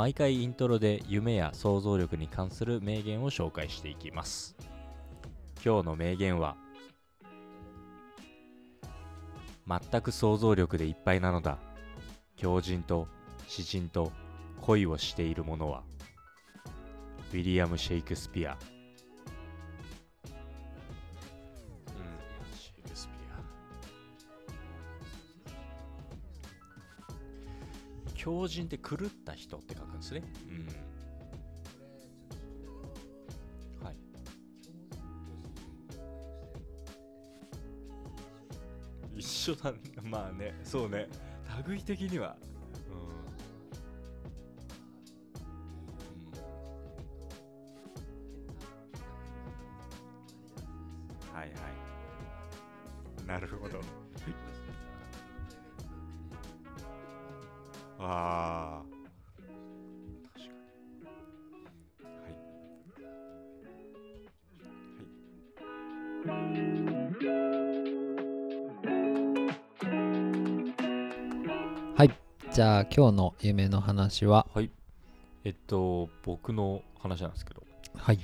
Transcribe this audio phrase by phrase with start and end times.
[0.00, 4.56] 毎回イントロで夢や想像力に関する名言を紹介していきます。
[5.62, 6.56] 今日の名言は
[9.68, 11.58] 全く想像力でいっぱいなのだ。
[12.38, 13.08] 狂人と
[13.46, 14.10] 詩人と
[14.62, 15.82] 恋をしている者は
[17.34, 18.56] ウィリアム・シェイクスピア。
[28.22, 30.22] 狂人って狂った人って書くんですね。
[30.46, 30.66] うん。
[33.82, 33.96] はい。
[39.16, 39.78] 一緒だね。
[40.02, 40.54] まあね。
[40.64, 41.08] そうね。
[41.66, 42.36] 類的には。
[42.90, 43.04] うん、う
[51.32, 51.54] ん、はいは
[53.24, 53.26] い。
[53.26, 53.80] なるほど。
[58.02, 58.84] ああ
[60.32, 60.46] 確
[66.26, 66.60] かに
[71.94, 72.10] はい。
[72.50, 74.46] じゃあ今日の夢の話は？
[74.54, 74.70] はい。
[75.44, 77.62] えっと僕の話なんですけど。
[77.94, 78.20] はい。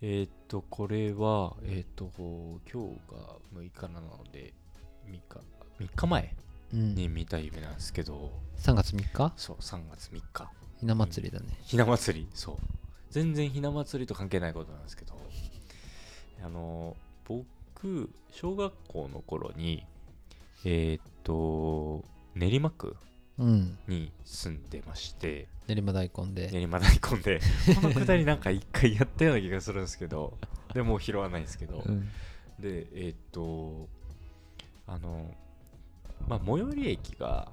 [0.00, 2.76] えっとこれはえっと今日
[3.12, 4.54] が6日なので
[5.08, 5.20] 3日
[5.80, 6.28] 3日前うん
[6.72, 9.32] に見た夢なんですけど、3月3日？
[9.36, 10.50] そう3月3日。
[10.80, 11.46] ひな祭りだね。
[11.62, 12.28] ひな祭り？
[12.34, 12.56] そう。
[13.10, 15.14] 全然ひな祭りと関係ないことなんですけど。
[16.44, 19.86] あの僕小学校の頃に
[20.64, 22.96] えーっと練馬区
[23.38, 23.78] うん。
[23.88, 25.48] に住んでまして。
[25.68, 27.40] 練馬大根で、練馬大根で。
[27.80, 30.36] このくだりなんか一回やったような気がするんですけど。
[30.74, 32.08] でもう拾わないんですけど、うん。
[32.58, 33.88] でえーっと
[34.86, 35.34] あの
[36.28, 37.48] まあ最寄り駅が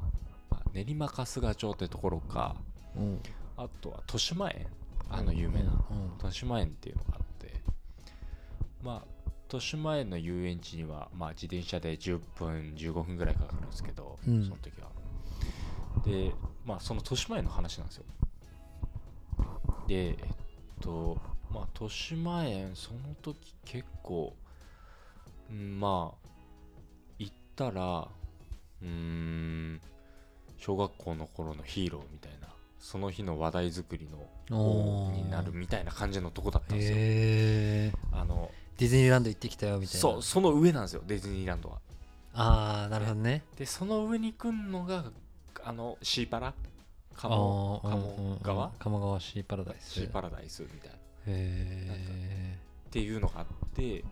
[0.49, 2.55] まあ練馬春日町ってところか
[2.95, 3.21] うん。
[3.57, 4.67] あとは豊島園
[5.09, 7.61] あの有名なうん豊島園っていうのがあって
[8.81, 9.19] まあ
[9.51, 14.43] 豊島園の遊園地には、まあ、自転車で10分15分ぐらいかかるんですけど、うん。
[14.43, 14.89] その時は。
[16.05, 16.33] で
[16.65, 18.05] まあその豊島園の話なんですよ。
[19.87, 20.15] でえっ
[20.79, 21.17] と
[21.51, 24.35] まあ豊島園その時結構
[25.49, 26.27] うんまあ
[27.17, 28.07] 行ったら
[28.81, 29.81] うーん。
[30.57, 34.09] 小学校の頃のヒーローみたいなその日の話題作り
[34.49, 37.99] のになるみたいな感じのとこだったんですよ。
[38.11, 39.99] あのディズニーランド行ってきたよみたいな。
[40.01, 41.79] そうその上なんですよディズニーランドは。
[42.33, 43.43] ああなるほどね。
[43.57, 45.05] でその上に来んのが
[45.63, 46.47] あのシーパラ？
[46.47, 46.53] あ
[47.15, 48.71] 鴨鴨川？
[48.79, 49.91] 鴨川シーパラダイス。
[49.91, 50.95] シーパラダイスみたいな。
[50.95, 52.57] っへ
[52.91, 53.45] ていうのがあっ
[53.75, 54.03] て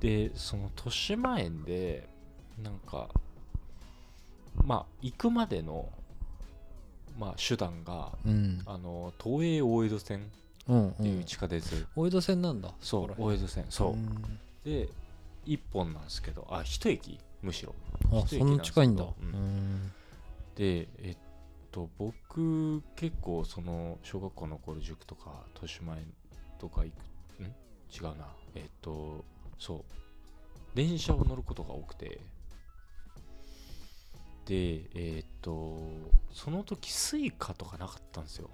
[0.00, 2.06] でその豊島園で
[2.62, 3.08] なんか
[4.64, 5.88] まあ行くまでの
[7.18, 8.62] まあ手段がえうん。
[8.66, 10.30] あの東映大江戸線
[10.68, 12.72] うんっていう地下鉄、大江戸線なんだ。
[12.80, 13.64] そう大江戸線。
[13.70, 13.96] そ
[14.64, 14.88] う、で
[15.46, 17.74] 1本なんですけどあ一駅むしろ。
[18.12, 19.04] うんあそんな近いんだ。
[19.04, 19.92] うん。
[20.54, 21.16] でえっ
[21.72, 26.12] と僕結構その小学校の頃塾とか豊島園
[26.58, 26.92] とか行
[27.36, 27.46] くん？
[27.46, 28.26] 違うな。
[28.54, 29.24] えっと
[29.58, 29.84] そう。
[30.74, 32.20] 電車を乗ることが多くて
[34.48, 35.78] でえっと
[36.32, 38.48] その時スイカとかなかったんですよ。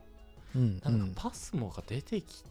[0.56, 2.42] うんなんかパスモが出てき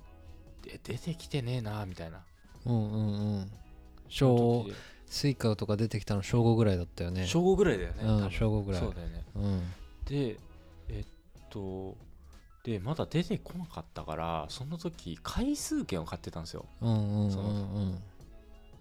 [0.61, 2.23] て出てきてねえなみたいな。
[2.65, 3.51] うんうんうん。
[4.07, 4.65] 小
[5.07, 7.27] スイカとか出てきたの小5ぐらいだったよね。
[7.27, 8.81] 小5ぐらいだよね、うん小5ぐらい。
[8.81, 9.25] そうだよね。
[9.35, 9.61] うん。
[10.05, 10.37] で
[10.87, 11.05] えっ
[11.49, 11.97] と
[12.63, 16.65] でまだ出てこなかったからその時回数券を買ってたんですよ。
[16.81, 18.03] うんうんうんそのうん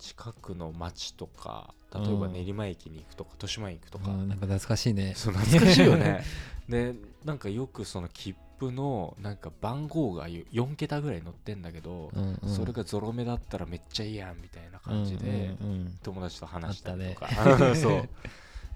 [0.03, 2.33] 近くの町とか例えばうん。
[2.33, 5.15] 練馬駅に行くとか豊島園行くとか、うんなんか懐かしいね。
[5.17, 6.25] そう懐かしいよね。
[6.69, 6.95] で
[7.25, 12.49] なんかよくその切符のなんか番号が4桁ぐらい載ってんだけど、うんうん。
[12.49, 17.29] それがゾロ目だったらめっちゃいいやんみたいな感じで、うんうん友達と話したりとか、
[17.59, 17.75] ね。
[17.79, 18.09] そう。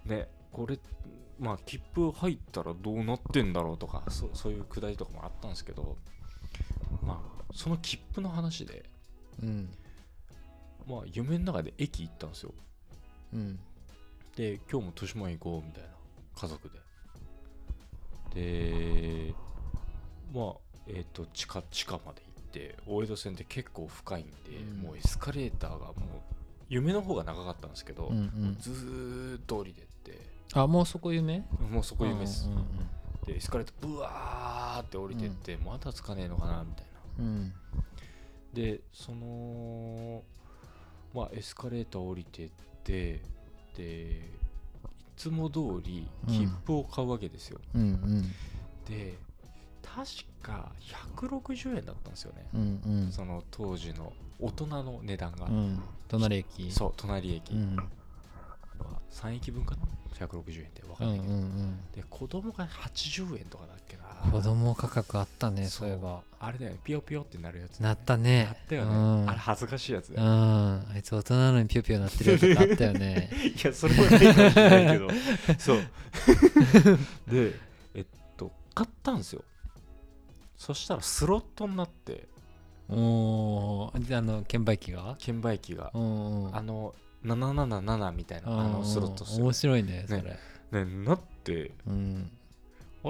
[0.09, 0.79] ねこれ
[1.41, 5.97] まあ切符入ったらどうなってんだろうとかそそういうくだりとかもあったんですけど
[7.03, 8.89] まあその切符の話で
[9.43, 9.69] うん
[10.87, 12.55] まあ夢の中で駅行ったんですよ。
[13.33, 13.59] うん。
[14.37, 15.89] で今日も豊島園行こうみたいな
[16.37, 16.79] 家族で。
[18.35, 19.35] で
[20.33, 20.55] まあ
[20.87, 24.83] えっ、と地下地下まで行って大江戸線って結構深いんで、うん。
[24.83, 25.95] もうエスカレーターがもう
[26.69, 28.57] 夢の方が長かったんですけど、うんうん。
[28.61, 30.21] ずーっと降りてって。
[30.53, 31.45] あもうそこ夢？
[31.71, 32.67] もうそこ夢っす、うんうん
[33.27, 36.87] でエスカレーターブワーって降りてって、まだつかねえのかなみたい
[37.19, 37.25] な。
[37.25, 37.53] うん。
[38.53, 40.23] でその
[41.17, 42.51] まあエスカレーター降りてっ
[42.85, 43.21] て
[43.77, 44.21] でい
[45.17, 48.23] つも通り切符を買うわけですよ、うんうん。
[48.87, 49.15] で
[49.83, 50.07] 確
[50.43, 50.71] か
[51.17, 53.13] 160円だったんですよね、うんうん。
[53.13, 55.83] その当時の大人の値段が、うん。
[56.09, 56.71] 隣駅。
[56.71, 57.55] そう隣駅。
[57.55, 57.77] うん。
[57.77, 57.85] は
[59.11, 59.83] 3駅分かな
[60.27, 63.73] ？160円って分かうんんないけど、うんで子供が80円とかだ
[64.33, 66.21] 子供価格あったねそそうういえば。
[66.39, 68.45] あれだよねピヨピヨってなるやつ、なったね。
[68.45, 68.95] なったよね、う
[69.25, 69.31] ん。
[69.31, 70.29] あれ恥ずかしいやつだうん。
[70.29, 72.85] よ、あいつ大人なのにピヨピヨなってるやつあった。
[72.85, 73.31] よ ね
[73.63, 75.09] いやそれはないかもしれないけど。
[75.59, 75.79] そう。
[77.33, 77.55] で
[77.95, 78.07] えっ
[78.37, 79.43] と買ったんですよ。
[80.57, 82.29] そしたらスロットになって。
[82.89, 85.17] おあの券売機が？
[85.19, 85.91] 券売機が。
[85.95, 86.95] あの
[87.25, 90.23] 777みたいなあのスロットする面白いねそれ。
[90.85, 91.73] ねなって。
[91.87, 92.31] うん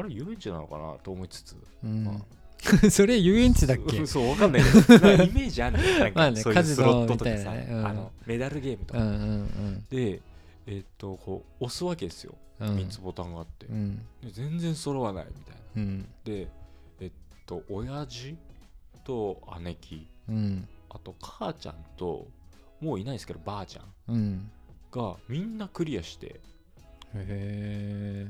[0.00, 1.56] あれ遊園地なのかなと思いつつ。
[1.84, 2.04] うん。
[2.04, 2.20] ま
[2.90, 4.04] それ遊園地だっけ？
[4.06, 4.62] そうわかんない。
[4.86, 7.66] けどイメージあるねなんまあねかそういうスロットとかさ、カジノみたいなね。
[7.70, 7.86] うん。
[7.86, 10.20] あのメダルゲームとか、うんうんで
[10.66, 12.68] えっとこう押すわけですよ、うん。
[12.70, 13.96] うん3つボタンがあって、うん。
[14.22, 15.60] で全然揃わないみたいな。
[15.76, 16.08] うん。
[16.24, 16.48] で
[17.00, 17.10] えっ
[17.46, 18.36] と親父
[19.04, 20.06] と姉貴。
[20.28, 20.68] うん。
[20.90, 22.26] あと母ちゃんと
[22.80, 24.50] もういないですけどばあちゃんうん。
[24.90, 26.40] がみんなクリアして。
[27.14, 28.26] へ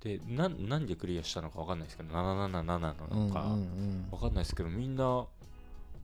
[0.00, 5.26] でな何でクリアしたのか分かんないですけど777なのか、うん分かんないですけどみんな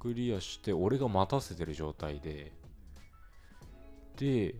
[0.00, 2.52] クリアして俺が待たせてる状態で。
[4.16, 4.54] で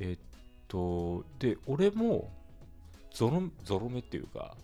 [0.00, 0.18] えっ
[0.66, 2.30] とで俺も
[3.12, 4.56] ゾロゾロ目っていうか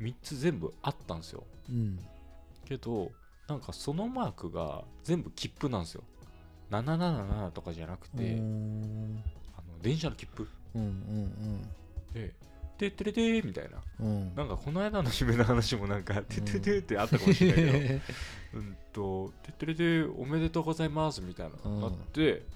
[0.00, 1.44] 3つ全部あったんですよ。
[1.68, 1.98] うん。
[2.64, 3.12] けど
[3.48, 6.02] なんかそのマークが全部切符なんですよ。
[6.70, 9.22] 777とかじゃなくて、うん。
[9.56, 10.48] あの電車の切符。
[10.74, 11.62] うんうん。
[12.14, 12.32] で
[12.80, 13.82] 「てってれてー」みたいな。
[14.00, 14.06] うん。
[14.06, 18.00] うんなんかこの間の夢の話もなんか「てってれてー」ってあったかもしれないけど。
[18.54, 21.56] うんと「てってれてーおめでとうございます」みたいな。
[21.64, 21.80] うん。
[21.80, 22.46] なって、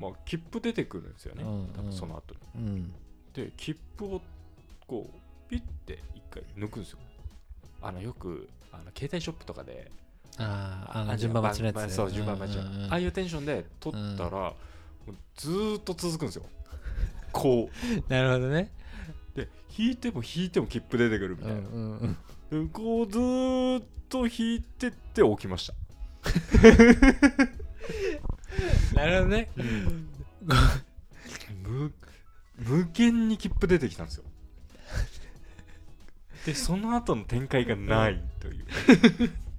[0.00, 1.68] まあ切符出てくるんですよね、うん。
[1.74, 2.64] 多分その後に。
[2.64, 2.94] うん。
[3.32, 4.22] で切符を
[4.86, 6.98] こうピッて一回抜くんですよ。
[7.82, 9.90] あのよくあの携帯ショップとかで
[10.38, 12.90] あーあのあ順番待ちのやつばそう順番待ちのうんうんうん。
[12.90, 14.54] ああいうテンションで取ったら、
[15.36, 16.44] ずーっと続くんですよ。
[17.32, 17.68] こ
[18.08, 18.70] なるほどね。
[18.72, 18.85] う
[19.36, 22.16] で引いても引いても切符出てくるみたいな、うんうん
[22.50, 22.66] うん。
[22.66, 25.74] でこうずーっと引いてって起きました。
[28.94, 29.50] なるほどね。
[31.62, 31.92] 無
[32.56, 34.24] 無限に切符出てきたんですよ。
[36.46, 38.66] でその後の展開がないという、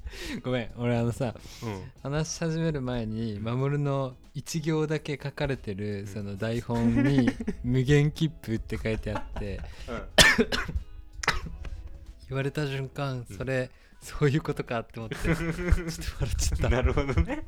[0.43, 1.91] ごめん俺あのさうん。
[2.03, 7.29] 話し始める前に守の一行だけ書かれてるその台本に
[7.63, 9.59] 「無限切符」って書いてあって
[12.29, 13.71] 言われた瞬間それ
[14.01, 15.53] そういうことかって思ってちょっと笑
[16.31, 16.69] っちゃった。
[16.69, 17.43] なるほどね。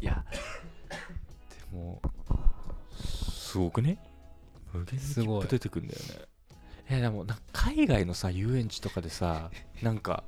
[0.00, 0.24] いや
[1.70, 2.00] でも
[2.92, 3.98] すごくね？
[4.72, 5.42] 無限に切すごい。
[5.42, 6.24] 符出てくんだよね。
[6.88, 9.50] えでも海外のさ遊園地とかでさ
[9.82, 10.24] なんか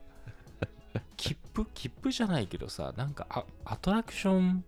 [1.17, 1.67] 切符？
[1.75, 4.65] 切符じゃないけどさなんかあアトラクション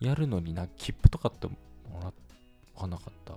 [0.00, 1.56] やるのにな切符とかっても
[2.00, 2.12] ら
[2.76, 3.34] わなかった？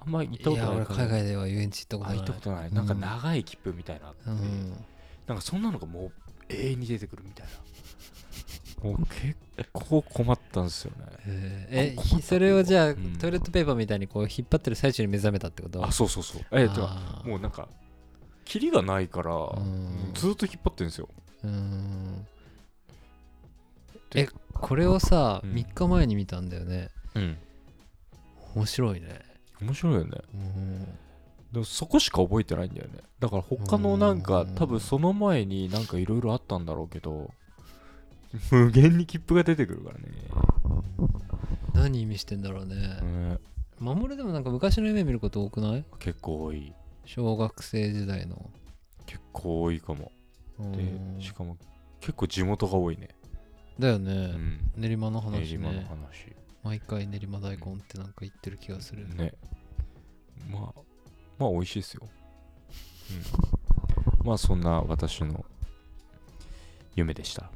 [0.00, 0.82] あんま行ったこといや俺な。
[0.84, 2.18] い海外では遊園地行ったことない。
[2.18, 2.86] あ行ったことない、うんなん。
[2.86, 4.72] か長い切符みたいなって、うん。
[5.26, 6.12] なんかそんなのがもう
[6.48, 7.52] 永遠に出てくるみたいな。
[8.82, 9.36] もう結
[9.72, 11.06] 構困ったんですよね。
[11.26, 12.18] えー。
[12.18, 13.16] えそれをじゃあ、うん。
[13.18, 15.84] トイレットペーパーみたいにこう引っ張ってる最中に目覚めたってこと？
[15.86, 16.42] あそうそうそう。
[16.50, 17.68] えじゃもうなんか
[18.44, 20.10] キリがないからん。
[20.14, 21.08] ずっと引っ張ってるんですよ。
[21.44, 22.26] うーん。
[24.10, 25.52] でえこれをさ、うん。
[25.52, 26.90] 3日前に見たんだよね。
[27.14, 27.38] うん。
[28.54, 29.20] 面白いね。
[29.60, 30.10] 面白いよね。
[30.34, 30.84] うん。
[31.52, 32.98] でもそこしか覚えてないんだよね。
[33.18, 34.54] だから他のなんかうん。
[34.54, 37.30] 多分その前になんかいろいろあったんだろうけど
[38.50, 40.04] 無限に切符が出てくるからね。
[41.74, 42.76] 何意味してんだろうね。
[42.76, 43.38] ね。
[43.78, 45.84] 守でもなんか昔の夢見ること多くない？
[45.98, 46.72] 結構多い
[47.04, 48.50] 小学生時代の。
[49.06, 50.12] 結構多いかも。
[50.58, 51.18] うん。
[51.18, 51.56] でしかも
[52.00, 53.08] 結構地元が多いね。
[53.78, 54.72] だよね、うん。
[54.76, 56.34] 練馬の話練馬のね話。
[56.62, 59.32] 毎回練馬大根ってなんか言ってる気がする、ね。
[60.48, 60.80] まあ
[61.38, 62.08] まあ美味しいですよ、
[64.22, 65.44] うん、まあそんな私の
[66.94, 67.50] 夢でした